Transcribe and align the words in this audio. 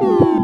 Bye. 0.00 0.39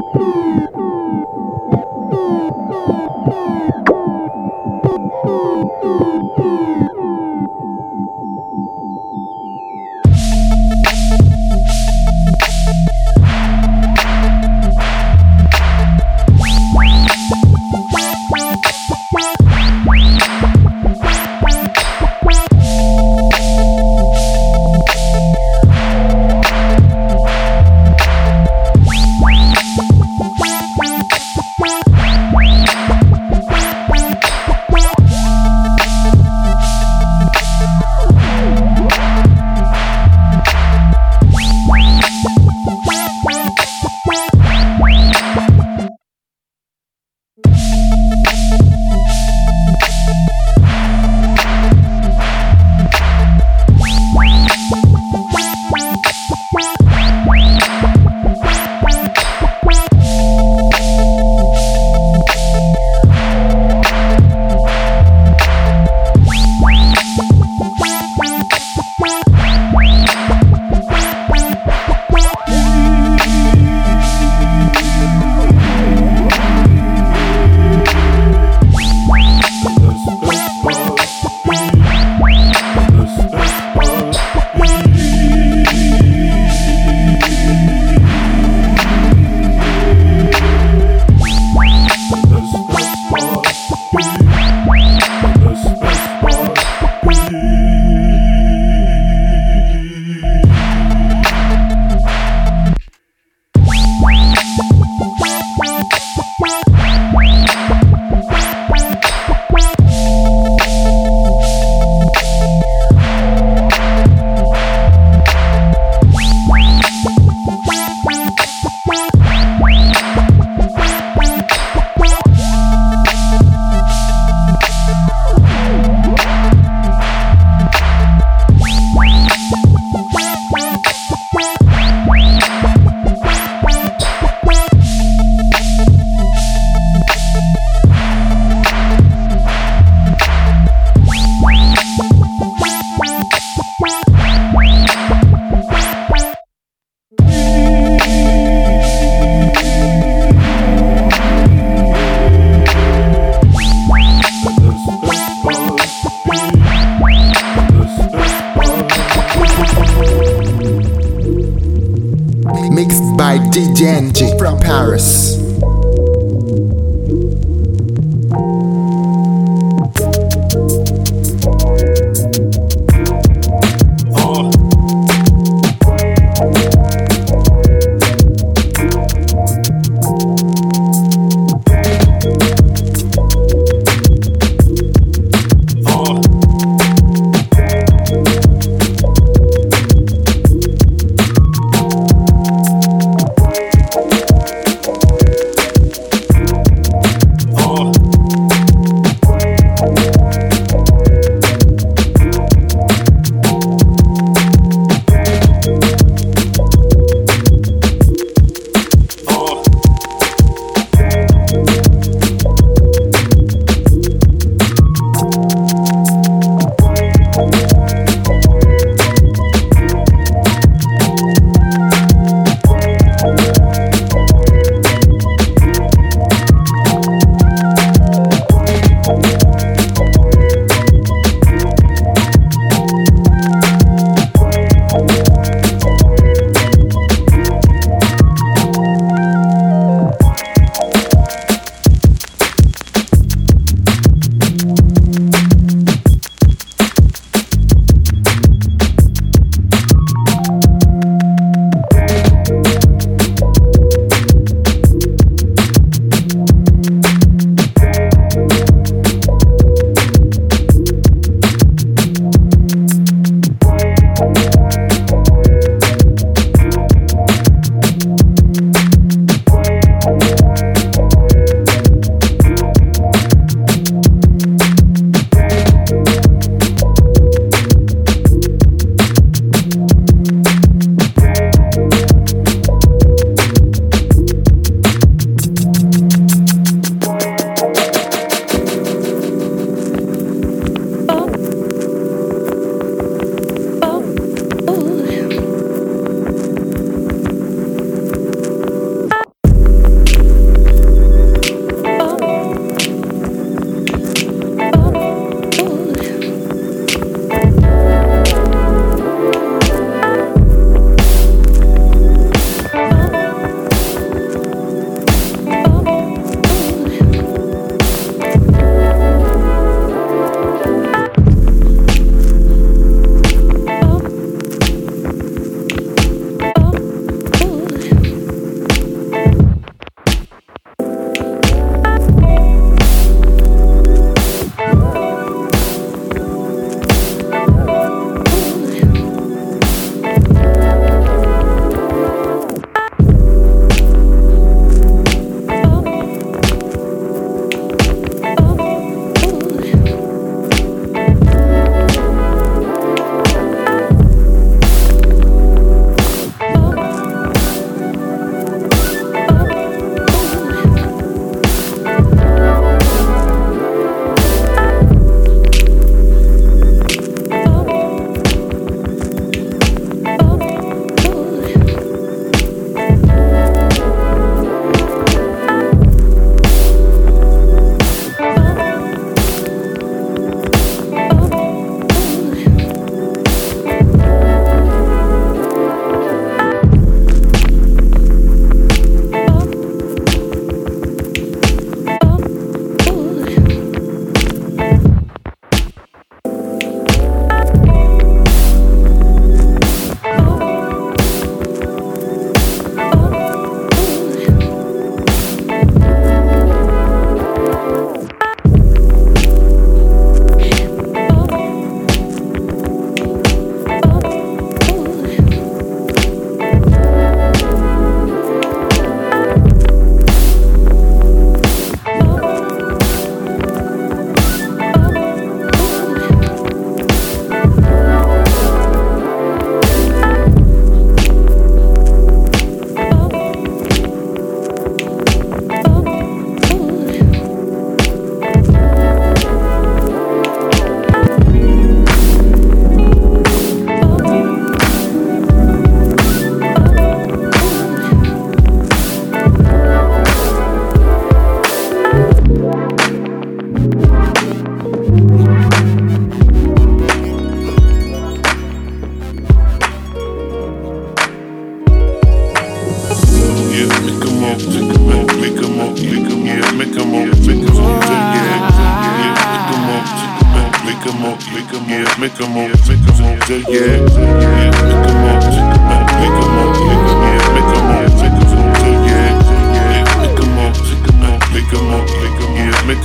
by 163.36 163.44
DJ 163.48 163.82
NG 163.82 164.38
from 164.38 164.58
Paris. 164.58 165.45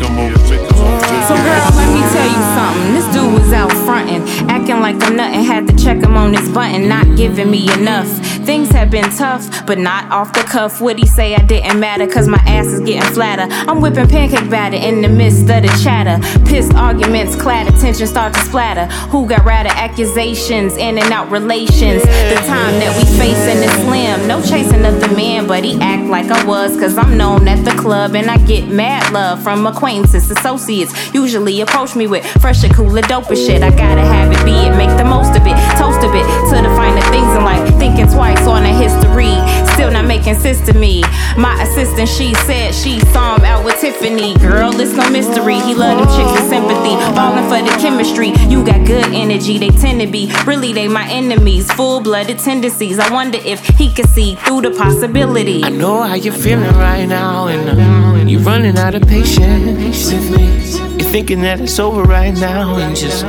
Move, 0.09 0.38
yeah, 0.50 0.62
make 0.62 0.62
make 0.62 0.71
a 0.71 1.27
So 1.27 1.36
girl, 1.36 1.68
let 1.77 1.89
me 1.94 2.01
tell 2.13 2.27
you 2.27 2.42
something. 2.57 2.94
This 2.94 3.07
dude 3.13 3.33
was 3.33 3.53
out 3.53 3.71
frontin', 3.86 4.24
acting 4.50 4.80
like 4.80 5.01
I'm 5.03 5.15
nothing. 5.15 5.44
Had 5.44 5.68
to 5.68 5.75
check 5.75 5.98
him 6.03 6.18
on 6.18 6.33
his 6.33 6.50
button, 6.50 6.88
not 6.88 7.15
giving 7.18 7.50
me 7.51 7.71
enough. 7.74 8.07
Things 8.45 8.69
have 8.69 8.89
been 8.89 9.09
tough, 9.12 9.65
but 9.68 9.77
not 9.77 10.12
off 10.12 10.33
the 10.33 10.42
cuff. 10.42 10.81
Would 10.81 10.98
he 10.98 11.06
say 11.06 11.36
I 11.36 11.44
didn't 11.44 11.80
matter? 11.80 12.07
Cause 12.07 12.27
my 12.27 12.39
ass 12.48 12.65
is 12.65 12.81
getting 12.81 13.07
flatter. 13.13 13.45
I'm 13.69 13.81
whipping 13.81 14.07
pancake 14.07 14.50
batter 14.50 14.77
in 14.77 15.01
the 15.01 15.09
midst 15.09 15.42
of 15.42 15.62
the 15.62 15.80
chatter. 15.83 16.18
Pissed 16.45 16.74
arguments 16.74 17.36
clatter, 17.36 17.71
tension 17.80 18.07
start 18.07 18.33
to 18.33 18.39
splatter. 18.42 18.88
Who 19.09 19.27
got 19.27 19.45
rather 19.45 19.69
accusations, 19.69 20.75
in 20.75 20.98
and 20.98 21.12
out 21.13 21.30
relations? 21.30 22.01
The 22.01 22.42
time 22.48 22.80
that 22.80 22.98
we 22.98 23.03
facing 23.18 23.62
is 23.63 23.71
slim. 23.83 24.27
No 24.27 24.42
chasing 24.42 24.86
of 24.86 25.00
the 25.00 25.15
man, 25.15 25.45
but 25.45 25.63
he 25.63 25.80
act 25.80 26.09
like 26.09 26.31
I 26.31 26.44
was. 26.45 26.77
Cause 26.79 26.98
I'm 26.98 27.15
known 27.17 27.48
at 27.48 27.63
the 27.63 27.79
club 27.79 28.15
and 28.15 28.29
I 28.29 28.38
get 28.38 28.67
mad 28.67 29.13
love 29.13 29.43
from 29.43 29.67
acquaintances, 29.67 29.90
associates. 30.00 31.13
Usually 31.13 31.60
approach 31.62 31.95
me 31.95 32.07
with 32.07 32.25
fresher, 32.39 32.69
cooler, 32.69 33.01
doper 33.01 33.36
shit. 33.36 33.62
I 33.62 33.69
gotta 33.69 34.01
have 34.01 34.31
it, 34.31 34.43
be 34.45 34.51
it, 34.51 34.75
make 34.77 34.95
the 34.98 35.03
most 35.03 35.36
of 35.36 35.45
it. 35.45 35.55
Toast 35.77 36.00
a 36.00 36.12
bit 36.12 36.25
to 36.50 36.62
the 36.62 36.74
finer 36.75 37.01
things 37.12 37.36
in 37.36 37.43
life. 37.43 37.67
Thinking 37.77 38.07
twice 38.07 38.48
on 38.48 38.63
a 38.63 38.74
history. 38.74 39.71
Still 39.81 39.93
not 39.93 40.05
making 40.05 40.35
sense 40.35 40.61
to 40.67 40.77
me. 40.77 41.01
My 41.35 41.59
assistant, 41.63 42.07
she 42.07 42.35
said 42.45 42.75
she 42.75 43.00
saw 43.00 43.38
him 43.38 43.45
out 43.45 43.65
with 43.65 43.81
Tiffany. 43.81 44.38
Girl, 44.38 44.79
it's 44.79 44.93
no 44.93 45.09
mystery. 45.09 45.55
He 45.55 45.73
love 45.73 45.97
them 45.97 46.07
chicks 46.15 46.39
with 46.39 46.50
sympathy. 46.51 46.93
Falling 47.15 47.50
for 47.50 47.67
the 47.67 47.75
chemistry. 47.81 48.29
You 48.47 48.63
got 48.63 48.85
good 48.85 49.05
energy, 49.05 49.57
they 49.57 49.69
tend 49.69 50.00
to 50.01 50.05
be. 50.05 50.31
Really, 50.45 50.71
they 50.71 50.88
my 50.88 51.09
enemies. 51.09 51.71
Full 51.71 52.00
blooded 52.00 52.38
tendencies. 52.38 53.00
I 53.00 53.11
wonder 53.11 53.39
if 53.43 53.65
he 53.79 53.91
could 53.91 54.07
see 54.09 54.35
through 54.35 54.61
the 54.61 54.69
possibility. 54.69 55.63
I 55.63 55.69
know 55.69 56.03
how 56.03 56.13
you're 56.13 56.31
feeling 56.31 56.75
right 56.75 57.07
now, 57.07 57.47
and 57.47 57.67
uh, 57.67 58.29
you're 58.29 58.41
running 58.41 58.77
out 58.77 58.93
of 58.93 59.01
patience 59.07 60.13
with 60.13 60.29
me. 60.29 61.01
You're 61.01 61.09
thinking 61.09 61.41
that 61.41 61.59
it's 61.59 61.79
over 61.79 62.03
right 62.03 62.35
now, 62.35 62.75
and 62.75 62.95
just 62.95 63.23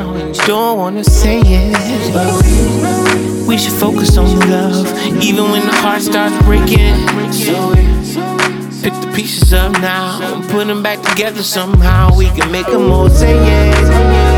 don't 0.46 0.76
wanna 0.76 1.04
say 1.04 1.40
it. 1.40 2.12
But 2.12 3.01
we 3.52 3.58
should 3.58 3.72
focus 3.74 4.16
on 4.16 4.40
love, 4.48 4.86
even 5.22 5.44
when 5.50 5.60
the 5.60 5.74
heart 5.74 6.00
starts 6.00 6.34
breaking. 6.46 6.96
So 7.32 7.74
pick 8.82 8.94
the 8.94 9.12
pieces 9.14 9.52
up 9.52 9.72
now 9.72 10.40
put 10.48 10.66
them 10.66 10.82
back 10.82 11.02
together 11.02 11.42
somehow. 11.42 12.16
We 12.16 12.30
can 12.30 12.50
make 12.50 12.68
a 12.68 12.78
all 12.78 14.31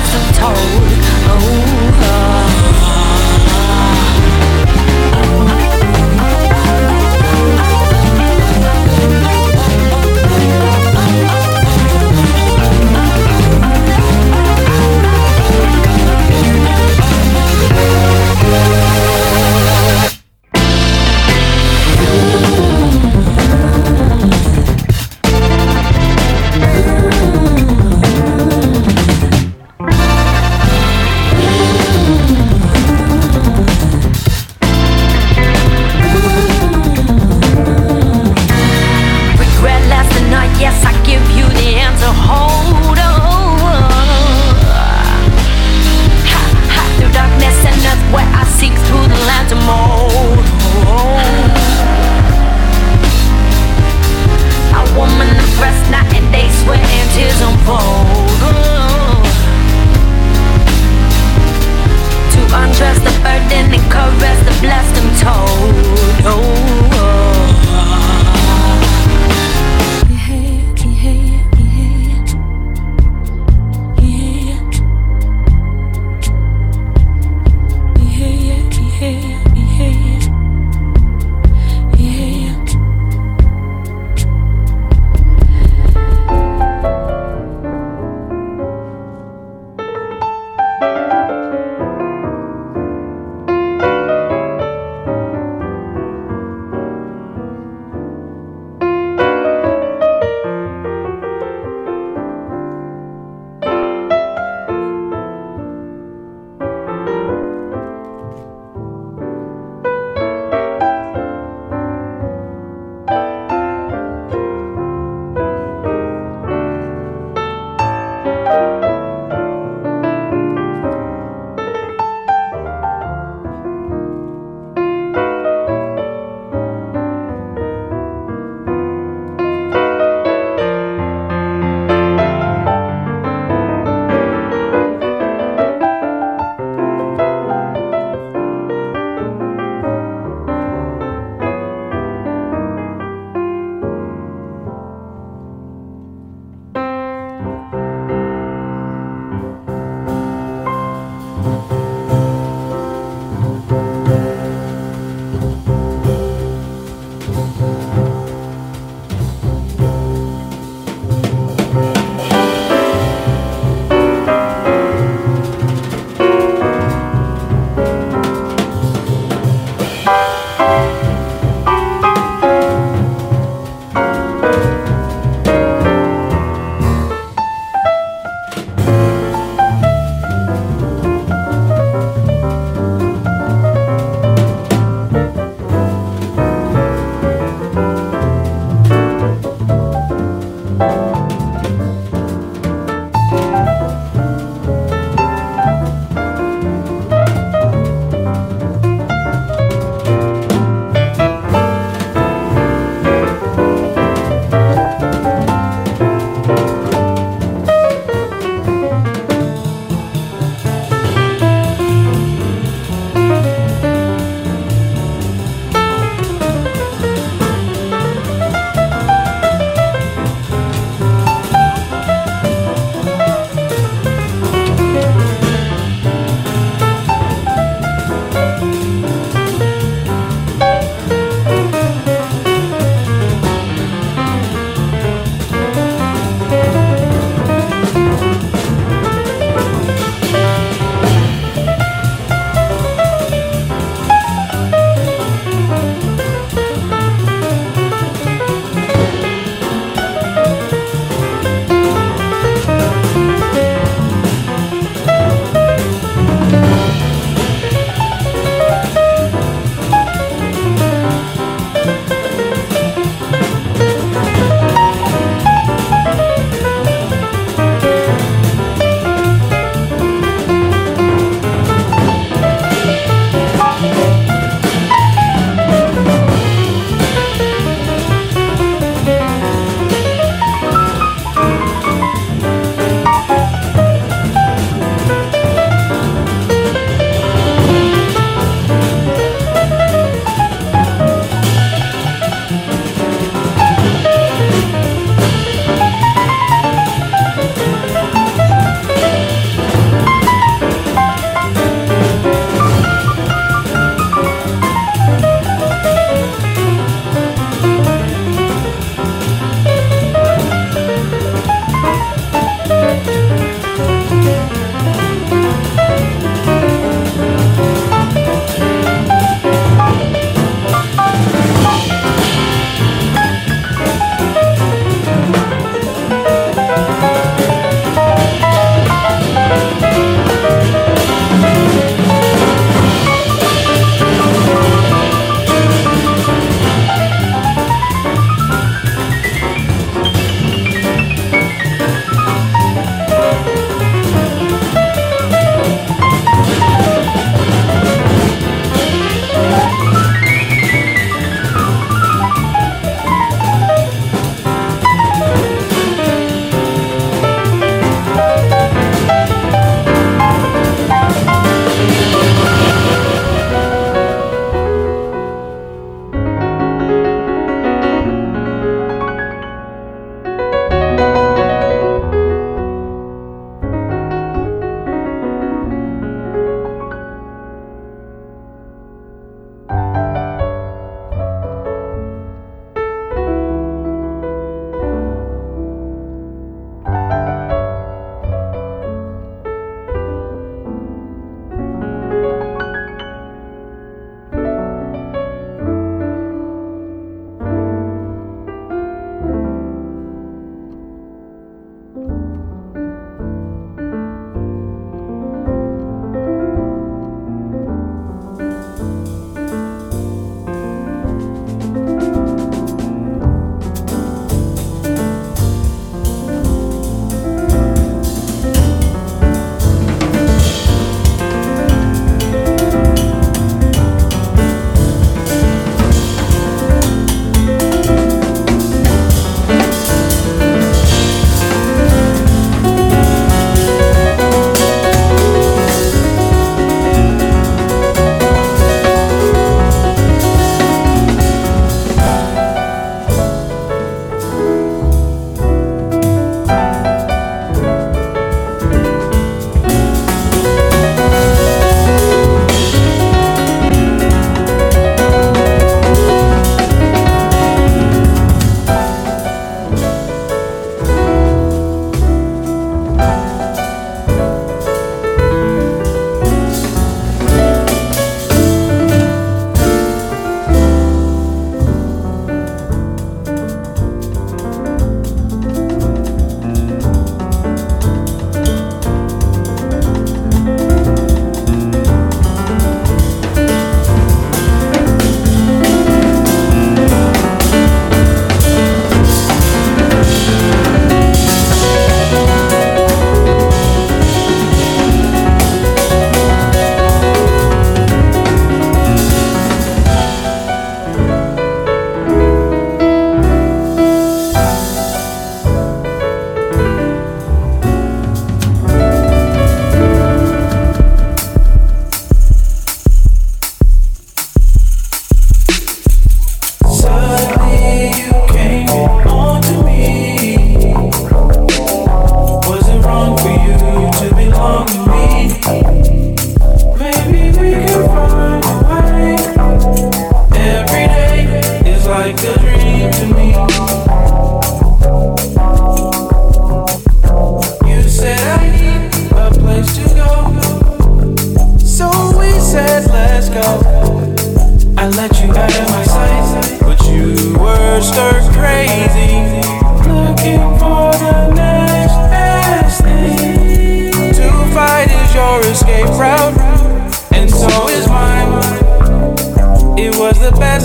I've 0.00 0.38
told. 0.38 0.56
Oh. 1.30 1.77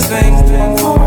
Thing 0.10 1.03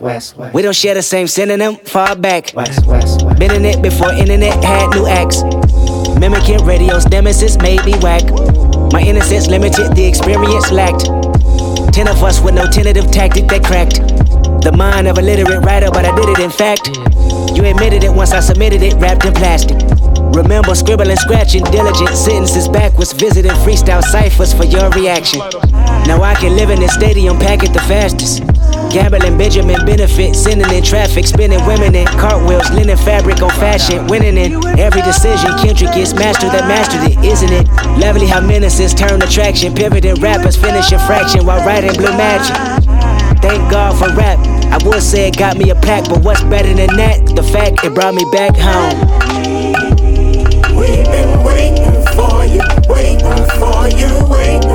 west, 0.00 0.36
west. 0.38 0.54
We 0.54 0.62
don't 0.62 0.74
share 0.74 0.94
the 0.94 1.02
same 1.02 1.26
synonym, 1.26 1.76
far 1.76 2.16
back. 2.16 2.52
West, 2.54 2.86
west, 2.86 3.24
west. 3.24 3.38
Been 3.38 3.52
in 3.52 3.64
it 3.64 3.82
before 3.82 4.12
internet 4.12 4.62
had 4.64 4.90
new 4.90 5.06
acts. 5.06 5.42
Mimicking 6.18 6.64
radio's 6.64 7.06
nemesis 7.08 7.58
made 7.58 7.84
me 7.84 7.92
whack. 7.98 8.22
My 8.92 9.02
innocence 9.02 9.48
limited, 9.48 9.94
the 9.94 10.04
experience 10.06 10.70
lacked. 10.70 11.04
Ten 11.92 12.08
of 12.08 12.22
us 12.22 12.40
with 12.40 12.54
no 12.54 12.66
tentative 12.66 13.10
tactic 13.10 13.48
that 13.48 13.64
cracked. 13.64 13.96
The 14.62 14.72
mind 14.72 15.08
of 15.08 15.18
a 15.18 15.22
literate 15.22 15.64
writer, 15.64 15.90
but 15.90 16.06
I 16.06 16.14
did 16.16 16.28
it 16.28 16.38
in 16.38 16.50
fact. 16.50 16.88
You 17.56 17.64
admitted 17.66 18.04
it 18.04 18.12
once 18.14 18.32
I 18.32 18.40
submitted 18.40 18.82
it, 18.82 18.94
wrapped 18.94 19.26
in 19.26 19.34
plastic. 19.34 19.76
Remember 20.32 20.74
scribbling, 20.74 21.16
scratching, 21.16 21.64
diligent 21.64 22.16
sentences 22.16 22.68
backwards, 22.68 23.12
visiting 23.12 23.52
freestyle 23.66 24.02
ciphers 24.02 24.54
for 24.54 24.64
your 24.64 24.88
reaction. 24.90 25.40
Now 26.06 26.22
I 26.22 26.34
can 26.34 26.56
live 26.56 26.70
in 26.70 26.80
this 26.80 26.94
stadium, 26.94 27.38
pack 27.38 27.62
it 27.62 27.72
the 27.74 27.80
fastest. 27.80 28.51
Gambling 28.92 29.38
Benjamin 29.38 29.86
benefit, 29.86 30.36
sending 30.36 30.70
in 30.70 30.84
traffic, 30.84 31.26
spinning 31.26 31.64
women 31.64 31.94
in 31.94 32.06
cartwheels, 32.06 32.70
linen 32.72 32.98
fabric 32.98 33.40
on 33.40 33.48
fashion, 33.50 34.06
winning 34.06 34.36
in 34.36 34.52
every 34.78 35.00
decision. 35.00 35.48
Kendrick 35.56 35.94
gets 35.94 36.12
master 36.12 36.48
that 36.48 36.68
mastered 36.68 37.10
it, 37.10 37.24
isn't 37.24 37.50
it? 37.50 37.66
Lovely 37.98 38.26
how 38.26 38.42
menaces 38.42 38.92
turn 38.92 39.22
attraction, 39.22 39.74
pivoting 39.74 40.16
rappers 40.16 40.56
finishing 40.56 40.98
fraction 41.00 41.46
while 41.46 41.64
writing 41.64 41.94
blue 41.94 42.12
magic. 42.18 42.54
Thank 43.40 43.70
God 43.72 43.98
for 43.98 44.14
rap. 44.14 44.38
I 44.68 44.78
would 44.86 45.02
say 45.02 45.28
it 45.28 45.38
got 45.38 45.56
me 45.56 45.70
a 45.70 45.74
pack, 45.74 46.04
but 46.10 46.22
what's 46.22 46.42
better 46.44 46.74
than 46.74 46.94
that? 46.96 47.24
The 47.34 47.42
fact 47.42 47.82
it 47.84 47.94
brought 47.94 48.14
me 48.14 48.26
back 48.30 48.54
home. 48.60 48.92
We've 50.76 51.04
been 51.08 51.42
waiting 51.42 51.96
for 52.12 52.44
you, 52.44 52.60
waiting 52.92 53.40
for 53.56 53.88
you, 53.88 54.12
waiting 54.28 54.71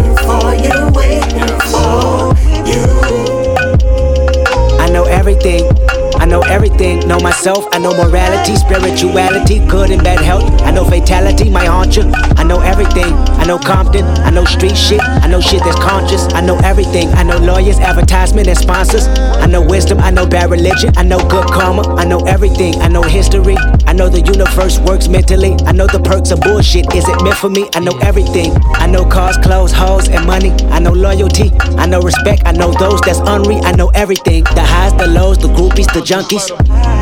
everything. 5.28 5.87
Know 6.28 6.42
everything. 6.42 7.08
Know 7.08 7.20
myself. 7.20 7.66
I 7.72 7.80
know 7.80 7.96
morality, 7.96 8.58
spirituality, 8.58 9.66
good 9.66 9.92
and 9.92 10.04
bad 10.04 10.20
health. 10.20 10.44
I 10.64 10.72
know 10.72 10.84
fatality, 10.84 11.50
my 11.50 11.64
haunt 11.64 11.96
you. 11.96 12.04
I 12.36 12.44
know 12.44 12.60
everything. 12.60 13.14
I 13.40 13.46
know 13.46 13.58
Compton. 13.58 14.04
I 14.28 14.30
know 14.30 14.44
street 14.44 14.76
shit. 14.76 15.00
I 15.02 15.28
know 15.28 15.40
shit 15.40 15.64
that's 15.64 15.80
conscious. 15.80 16.28
I 16.34 16.42
know 16.42 16.58
everything. 16.66 17.08
I 17.14 17.24
know 17.24 17.38
lawyers, 17.38 17.80
advertisement, 17.80 18.50
and 18.50 18.58
sponsors. 18.58 19.08
I 19.08 19.46
know 19.46 19.62
wisdom. 19.62 20.00
I 20.00 20.12
know 20.12 20.28
bad 20.28 20.52
religion. 20.52 20.92
I 20.98 21.04
know 21.04 21.20
good 21.30 21.48
karma. 21.48 21.96
I 21.96 22.04
know 22.04 22.20
everything. 22.26 22.76
I 22.82 22.90
know 22.90 23.04
history. 23.04 23.56
I 23.88 23.94
know 23.94 24.10
the 24.10 24.20
universe 24.20 24.80
works 24.80 25.08
mentally. 25.08 25.56
I 25.66 25.72
know 25.72 25.88
the 25.88 26.02
perks 26.02 26.32
of 26.32 26.42
bullshit. 26.42 26.94
Is 26.94 27.08
it 27.08 27.24
meant 27.24 27.38
for 27.38 27.50
me? 27.50 27.70
I 27.74 27.80
know 27.80 27.98
everything. 28.00 28.52
I 28.76 28.86
know 28.86 29.06
cars, 29.06 29.38
clothes, 29.38 29.72
hoes, 29.72 30.10
and 30.10 30.28
money. 30.28 30.52
I 30.76 30.80
know 30.80 30.92
loyalty. 30.92 31.52
I 31.78 31.86
know 31.86 32.02
respect. 32.02 32.44
I 32.46 32.52
know 32.52 32.74
those 32.74 33.00
that's 33.02 33.20
unreal. 33.20 33.66
I 33.66 33.72
know 33.72 33.90
everything. 33.96 34.44
The 34.44 34.62
highs, 34.62 34.94
the 34.98 35.08
lows, 35.08 35.38
the 35.38 35.48
groupies, 35.48 35.92
the 35.94 36.02
junkies. 36.18 36.50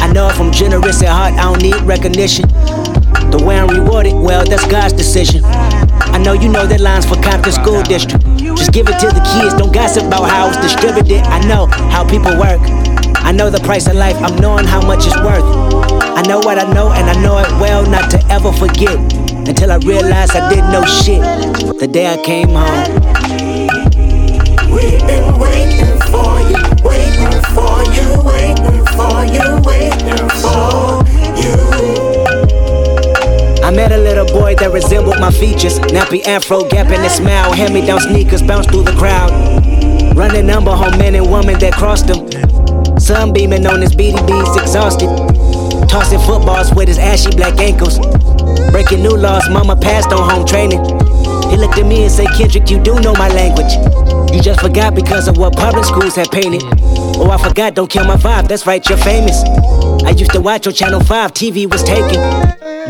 I 0.01 0.11
know 0.11 0.27
if 0.27 0.39
I'm 0.39 0.51
generous 0.51 1.01
at 1.01 1.09
heart, 1.09 1.33
I 1.33 1.43
don't 1.43 1.61
need 1.61 1.79
recognition. 1.87 2.47
The 3.31 3.41
way 3.45 3.59
I'm 3.59 3.69
rewarded, 3.69 4.13
well, 4.13 4.43
that's 4.43 4.65
God's 4.67 4.93
decision. 4.93 5.41
I 5.45 6.17
know 6.17 6.33
you 6.33 6.49
know 6.49 6.65
that 6.67 6.81
line's 6.81 7.05
for 7.05 7.15
Compton 7.21 7.53
School 7.53 7.81
District. 7.83 8.23
Just 8.59 8.73
give 8.73 8.87
it 8.87 8.99
to 8.99 9.07
the 9.07 9.23
kids, 9.35 9.53
don't 9.55 9.73
gossip 9.73 10.03
about 10.03 10.29
how 10.29 10.47
it's 10.49 10.59
distributed. 10.59 11.23
I 11.27 11.39
know 11.47 11.67
how 11.91 12.07
people 12.07 12.35
work. 12.37 12.59
I 13.23 13.31
know 13.31 13.49
the 13.49 13.59
price 13.59 13.87
of 13.87 13.95
life, 13.95 14.17
I'm 14.19 14.35
knowing 14.37 14.65
how 14.65 14.85
much 14.85 15.07
it's 15.07 15.17
worth. 15.17 15.43
I 16.19 16.21
know 16.27 16.39
what 16.39 16.59
I 16.59 16.71
know, 16.73 16.91
and 16.91 17.09
I 17.09 17.15
know 17.21 17.37
it 17.39 17.49
well 17.59 17.87
not 17.89 18.11
to 18.11 18.19
ever 18.27 18.51
forget. 18.51 18.99
Until 19.47 19.71
I 19.71 19.77
realized 19.77 20.35
I 20.35 20.49
didn't 20.49 20.71
know 20.71 20.83
shit 20.83 21.21
the 21.79 21.87
day 21.87 22.07
I 22.11 22.17
came 22.17 22.49
home. 22.49 22.83
We've 24.71 24.99
been 25.07 25.39
waiting 25.39 25.99
for 26.11 26.35
you, 26.49 26.59
waiting 26.83 27.39
for 27.55 27.75
you, 27.95 28.07
waiting 28.23 28.74
I 33.63 33.71
met 33.71 33.91
a 33.91 33.97
little 33.97 34.25
boy 34.27 34.55
that 34.55 34.71
resembled 34.71 35.19
my 35.19 35.31
features. 35.31 35.79
Nappy 35.79 36.25
afro, 36.25 36.63
gap 36.69 36.87
in 36.87 37.09
smile. 37.09 37.51
Hand 37.51 37.73
me 37.73 37.85
down 37.85 37.99
sneakers, 37.99 38.41
bounce 38.41 38.67
through 38.67 38.83
the 38.83 38.93
crowd. 38.93 39.31
Running 40.15 40.47
number 40.47 40.71
home 40.71 40.97
men 40.97 41.15
and 41.15 41.29
women 41.29 41.59
that 41.59 41.73
crossed 41.73 42.07
him. 42.07 42.29
Sun 42.99 43.33
beaming 43.33 43.65
on 43.65 43.81
his 43.81 43.95
BVDs, 43.95 44.61
exhausted. 44.61 45.09
Tossing 45.89 46.19
footballs 46.19 46.73
with 46.73 46.87
his 46.87 46.97
ashy 46.97 47.31
black 47.35 47.59
ankles. 47.59 47.99
Breaking 48.71 49.03
new 49.03 49.17
laws, 49.17 49.49
mama 49.49 49.75
passed 49.75 50.13
on 50.13 50.29
home 50.29 50.45
training. 50.45 50.83
He 51.49 51.57
looked 51.57 51.77
at 51.77 51.85
me 51.85 52.03
and 52.03 52.11
said, 52.11 52.27
Kendrick, 52.37 52.69
you 52.69 52.79
do 52.81 52.99
know 52.99 53.13
my 53.13 53.29
language. 53.29 53.73
You 54.35 54.41
just 54.41 54.59
forgot 54.59 54.93
because 54.93 55.29
of 55.29 55.37
what 55.37 55.55
public 55.55 55.85
schools 55.85 56.17
have 56.17 56.29
painted. 56.29 56.61
Oh, 57.15 57.29
I 57.31 57.41
forgot, 57.41 57.73
don't 57.73 57.89
kill 57.89 58.03
my 58.03 58.17
vibe, 58.17 58.49
that's 58.49 58.67
right, 58.67 58.85
you're 58.89 58.97
famous. 58.97 59.41
I 60.03 60.09
used 60.09 60.31
to 60.31 60.41
watch 60.41 60.67
on 60.67 60.73
Channel 60.73 60.99
5, 60.99 61.31
TV 61.31 61.71
was 61.71 61.81
taken. 61.83 62.19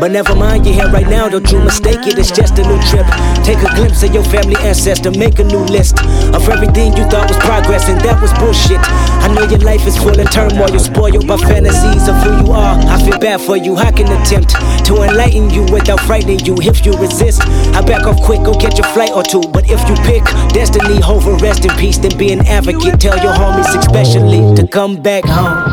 But 0.00 0.10
never 0.10 0.34
mind, 0.34 0.66
you're 0.66 0.74
here 0.74 0.90
right 0.90 1.06
now, 1.06 1.28
don't 1.28 1.48
you 1.52 1.60
mistake 1.60 2.04
it, 2.04 2.18
it's 2.18 2.32
just 2.32 2.58
a 2.58 2.62
new 2.66 2.82
trip. 2.90 3.06
Take 3.46 3.62
a 3.62 3.72
glimpse 3.76 4.02
of 4.02 4.12
your 4.12 4.24
family 4.24 4.56
ancestor, 4.58 5.12
make 5.12 5.38
a 5.38 5.44
new 5.44 5.62
list 5.70 6.02
of 6.34 6.48
everything 6.48 6.96
you 6.96 7.04
thought 7.08 7.28
was 7.30 7.38
progress, 7.38 7.88
and 7.88 8.00
that 8.00 8.20
was 8.20 8.34
bullshit. 8.42 8.82
I 9.22 9.32
know 9.32 9.46
your 9.46 9.60
life 9.60 9.86
is 9.86 9.96
full 9.96 10.18
of 10.18 10.28
turmoil, 10.32 10.76
spoiled 10.80 11.28
by 11.28 11.36
fantasies 11.38 12.08
of 12.08 12.16
who 12.26 12.42
you 12.42 12.52
are. 12.52 12.74
I 12.90 13.00
feel 13.00 13.20
bad 13.20 13.40
for 13.40 13.56
you, 13.56 13.76
I 13.76 13.92
can 13.92 14.10
attempt 14.20 14.52
to 14.86 15.02
enlighten 15.02 15.50
you 15.50 15.62
without 15.72 16.00
frightening 16.00 16.38
you. 16.40 16.54
If 16.62 16.86
you 16.86 16.92
resist, 16.92 17.42
I 17.74 17.82
back 17.82 18.06
off 18.06 18.22
quick, 18.22 18.42
go 18.44 18.54
catch 18.54 18.78
a 18.78 18.84
flight 18.94 19.10
or 19.10 19.22
two. 19.22 19.42
But 19.52 19.68
if 19.68 19.82
you 19.88 19.96
pick 20.06 20.22
destiny 20.54 21.02
over 21.02 21.34
rest 21.34 21.64
in 21.64 21.74
peace, 21.76 21.98
then 21.98 22.16
be 22.16 22.32
an 22.32 22.46
advocate. 22.46 23.00
Tell 23.00 23.18
your 23.18 23.32
homies, 23.32 23.76
especially, 23.76 24.54
to 24.54 24.66
come 24.66 25.02
back 25.02 25.24
home, 25.24 25.65